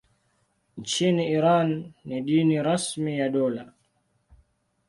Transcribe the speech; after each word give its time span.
Nchini 0.77 1.29
Iran 1.31 1.93
ni 2.05 2.21
dini 2.21 2.63
rasmi 2.63 3.19
ya 3.19 3.29
dola. 3.29 3.73